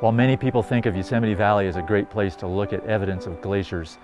[0.00, 3.26] While many people think of Yosemite Valley as a great place to look at evidence
[3.26, 3.98] of glaciers,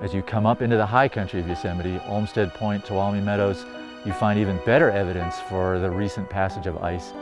[0.00, 3.64] as you come up into the high country of Yosemite, Olmsted Point, Tuolumne Meadows,
[4.04, 7.12] you find even better evidence for the recent passage of ice.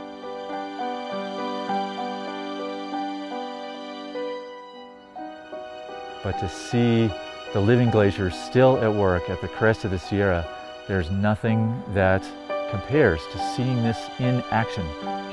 [6.23, 7.11] But to see
[7.53, 10.47] the living glaciers still at work at the crest of the Sierra,
[10.87, 12.23] there's nothing that
[12.71, 14.83] compares to seeing this in action.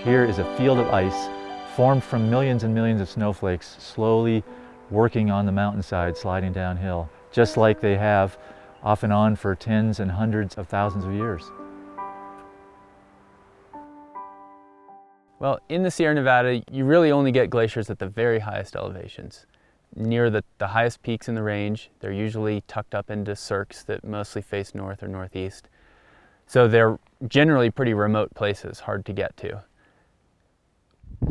[0.05, 1.31] Here is a field of ice
[1.75, 4.45] formed from millions and millions of snowflakes slowly
[4.91, 8.37] working on the mountainside, sliding downhill, just like they have
[8.83, 11.51] off and on for tens and hundreds of thousands of years.
[15.39, 19.47] Well, in the Sierra Nevada, you really only get glaciers at the very highest elevations.
[19.97, 24.05] Near the, the highest peaks in the range, they're usually tucked up into cirques that
[24.05, 25.69] mostly face north or northeast.
[26.47, 29.65] So they're generally pretty remote places, hard to get to.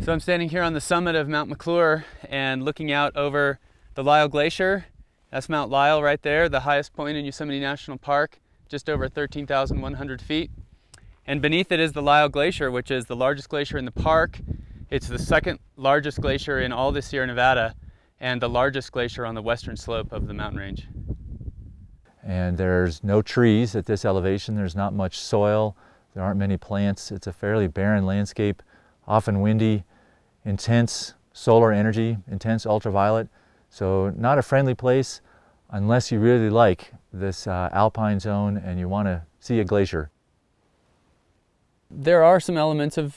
[0.02, 3.58] So I'm standing here on the summit of Mount McClure and looking out over
[3.94, 4.86] the Lyell Glacier.
[5.30, 10.20] That's Mount Lyell right there, the highest point in Yosemite National Park, just over 13,100
[10.20, 10.50] feet.
[11.26, 14.40] And beneath it is the Lyell Glacier, which is the largest glacier in the park.
[14.90, 17.74] It's the second largest glacier in all the Sierra Nevada
[18.20, 20.88] and the largest glacier on the western slope of the mountain range.
[22.24, 24.54] And there's no trees at this elevation.
[24.54, 25.76] There's not much soil.
[26.14, 27.10] There aren't many plants.
[27.10, 28.62] It's a fairly barren landscape,
[29.06, 29.84] often windy,
[30.44, 33.28] intense solar energy, intense ultraviolet.
[33.70, 35.20] So not a friendly place
[35.70, 40.10] unless you really like this uh, alpine zone and you want to see a glacier.
[41.90, 43.16] There are some elements of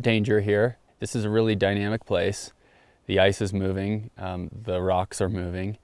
[0.00, 0.78] danger here.
[1.00, 2.52] This is a really dynamic place.
[3.06, 5.78] The ice is moving, um, the rocks are moving,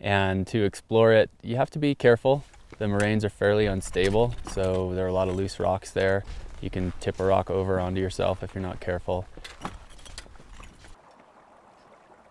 [0.00, 2.44] and to explore it, you have to be careful.
[2.78, 6.24] The moraines are fairly unstable, so there are a lot of loose rocks there.
[6.60, 9.26] You can tip a rock over onto yourself if you're not careful.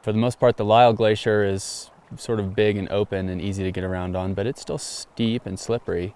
[0.02, 3.64] For the most part, the Lyell Glacier is sort of big and open and easy
[3.64, 6.14] to get around on, but it's still steep and slippery.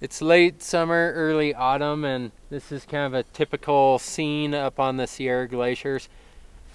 [0.00, 4.96] It's late summer, early autumn, and this is kind of a typical scene up on
[4.96, 6.08] the Sierra glaciers,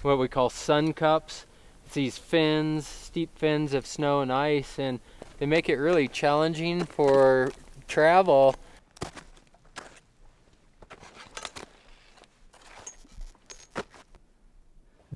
[0.02, 1.44] what we call sun cups.
[1.86, 5.00] It's these fins, steep fins of snow and ice, and
[5.38, 7.50] they make it really challenging for
[7.88, 8.54] travel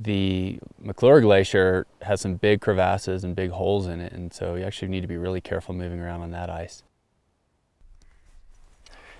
[0.01, 4.65] the McClure Glacier has some big crevasses and big holes in it, and so you
[4.65, 6.83] actually need to be really careful moving around on that ice.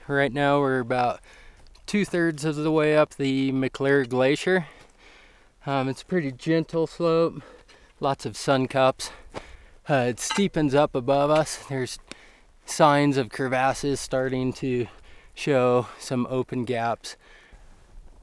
[0.09, 1.21] Right now, we're about
[1.87, 4.67] two thirds of the way up the McClure Glacier.
[5.67, 7.43] Um, it's a pretty gentle slope,
[8.01, 9.11] lots of sun cups.
[9.91, 11.57] Uh, it steepens up above us.
[11.69, 11.99] There's
[12.65, 14.87] signs of crevasses starting to
[15.35, 17.17] show some open gaps.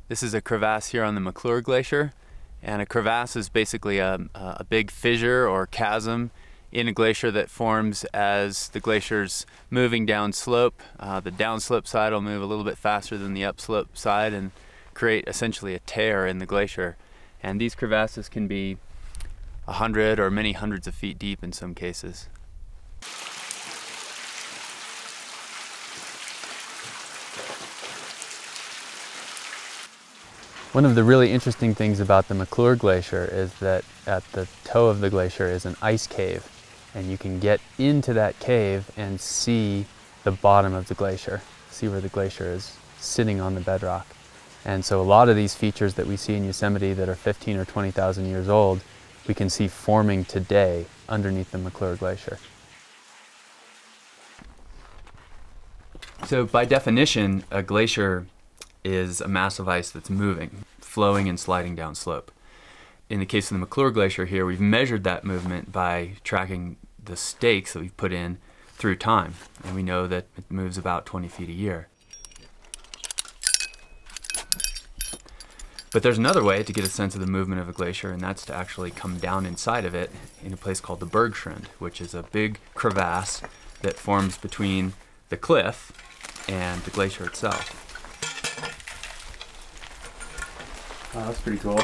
[0.07, 2.13] This is a crevasse here on the McClure Glacier.
[2.63, 6.31] And a crevasse is basically a, a big fissure or chasm
[6.71, 10.79] in a glacier that forms as the glacier's moving downslope.
[10.97, 14.51] Uh, the downslope side will move a little bit faster than the upslope side and
[14.93, 16.95] create essentially a tear in the glacier.
[17.43, 18.77] And these crevasses can be
[19.67, 22.27] a hundred or many hundreds of feet deep in some cases.
[30.73, 34.87] One of the really interesting things about the McClure Glacier is that at the toe
[34.87, 36.47] of the glacier is an ice cave
[36.93, 39.85] and you can get into that cave and see
[40.23, 44.05] the bottom of the glacier, see where the glacier is sitting on the bedrock.
[44.65, 47.57] And so a lot of these features that we see in Yosemite that are 15
[47.57, 48.81] or 20,000 years old,
[49.27, 52.39] we can see forming today underneath the McClure Glacier.
[56.25, 58.25] So by definition, a glacier
[58.83, 62.31] is a mass of ice that's moving, flowing and sliding down slope.
[63.09, 67.15] In the case of the McClure Glacier here, we've measured that movement by tracking the
[67.15, 71.27] stakes that we've put in through time, and we know that it moves about 20
[71.27, 71.87] feet a year.
[75.97, 78.21] But there's another way to get a sense of the movement of a glacier, and
[78.21, 80.11] that's to actually come down inside of it
[80.45, 83.41] in a place called the Bergschrund, which is a big crevasse
[83.81, 84.93] that forms between
[85.29, 85.91] the cliff
[86.47, 87.73] and the glacier itself.
[91.15, 91.81] Oh, that's pretty cool.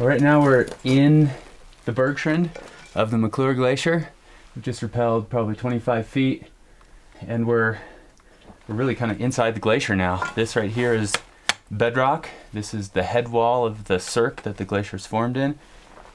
[0.00, 1.30] Well, right now we're in
[1.84, 2.50] the Bergschrund
[2.92, 4.08] of the McClure Glacier.
[4.56, 6.48] We've just rappelled probably 25 feet,
[7.20, 7.78] and we're
[8.66, 10.28] we're really kind of inside the glacier now.
[10.34, 11.14] This right here is
[11.70, 12.28] bedrock.
[12.52, 15.58] This is the head wall of the cirque that the glacier's formed in,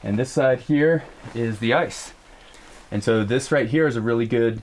[0.01, 1.03] and this side here
[1.33, 2.13] is the ice.
[2.91, 4.61] And so this right here is a really good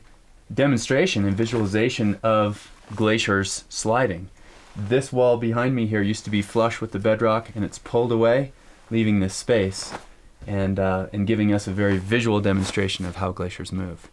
[0.53, 4.29] demonstration and visualization of glaciers sliding.
[4.77, 8.13] this wall behind me here used to be flush with the bedrock and it's pulled
[8.13, 8.53] away,
[8.89, 9.93] leaving this space
[10.47, 14.09] and, uh, and giving us a very visual demonstration of how glaciers move.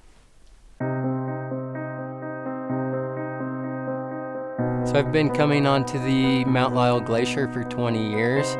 [4.97, 8.57] I've been coming onto the Mount Lyell Glacier for 20 years.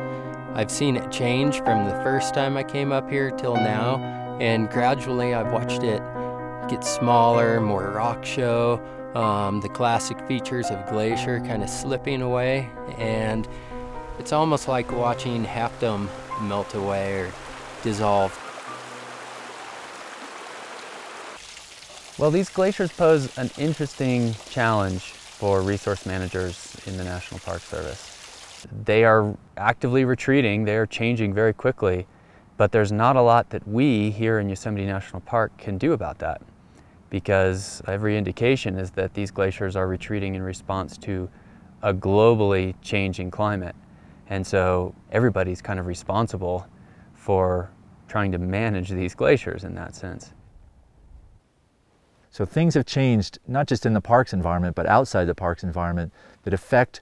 [0.54, 3.96] I've seen it change from the first time I came up here till now,
[4.40, 6.00] and gradually I've watched it
[6.68, 8.80] get smaller, more rock show,
[9.16, 13.48] um, the classic features of glacier kind of slipping away, and
[14.20, 16.08] it's almost like watching Half Dome
[16.42, 17.32] melt away or
[17.82, 18.30] dissolve.
[22.16, 28.66] Well, these glaciers pose an interesting challenge for resource managers in the National Park Service.
[28.84, 32.08] They are actively retreating, they are changing very quickly,
[32.56, 36.18] but there's not a lot that we here in Yosemite National Park can do about
[36.18, 36.42] that
[37.08, 41.30] because every indication is that these glaciers are retreating in response to
[41.82, 43.76] a globally changing climate.
[44.28, 46.66] And so everybody's kind of responsible
[47.14, 47.70] for
[48.08, 50.32] trying to manage these glaciers in that sense.
[52.30, 56.12] So things have changed, not just in the parks environment, but outside the parks environment
[56.44, 57.00] that affect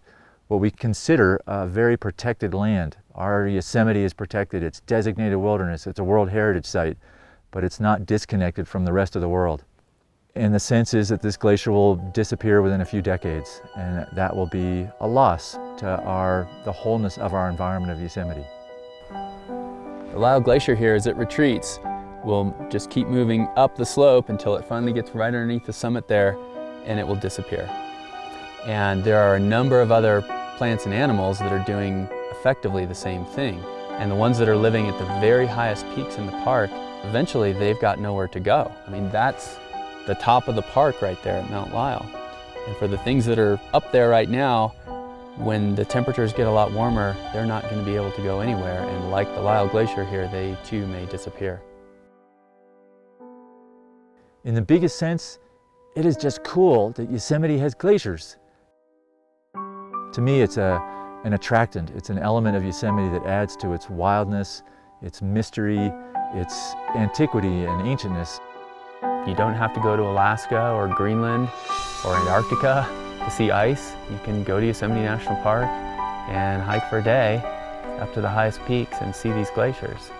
[0.48, 2.96] what we consider a very protected land.
[3.14, 6.96] Our Yosemite is protected, it's designated wilderness, it's a World Heritage Site,
[7.50, 9.64] but it's not disconnected from the rest of the world.
[10.36, 14.36] And the sense is that this glacier will disappear within a few decades, and that
[14.36, 18.44] will be a loss to our, the wholeness of our environment of Yosemite.
[19.08, 21.80] The Lyell Glacier here, as it retreats,
[22.24, 26.08] will just keep moving up the slope until it finally gets right underneath the summit
[26.08, 26.36] there
[26.84, 27.68] and it will disappear.
[28.64, 30.22] And there are a number of other
[30.56, 33.62] plants and animals that are doing effectively the same thing.
[33.90, 36.70] And the ones that are living at the very highest peaks in the park,
[37.04, 38.72] eventually they've got nowhere to go.
[38.86, 39.58] I mean, that's
[40.06, 42.06] the top of the park right there at Mount Lyell.
[42.66, 44.74] And for the things that are up there right now,
[45.36, 48.40] when the temperatures get a lot warmer, they're not going to be able to go
[48.40, 48.82] anywhere.
[48.82, 51.60] And like the Lyell Glacier here, they too may disappear.
[54.46, 55.40] In the biggest sense,
[55.96, 58.36] it is just cool that Yosemite has glaciers.
[60.12, 60.80] To me, it's a,
[61.24, 61.90] an attractant.
[61.96, 64.62] It's an element of Yosemite that adds to its wildness,
[65.02, 65.92] its mystery,
[66.32, 68.38] its antiquity and ancientness.
[69.26, 71.48] You don't have to go to Alaska or Greenland
[72.04, 72.86] or Antarctica
[73.24, 73.94] to see ice.
[74.12, 75.66] You can go to Yosemite National Park
[76.28, 77.38] and hike for a day
[77.98, 80.12] up to the highest peaks and see these glaciers.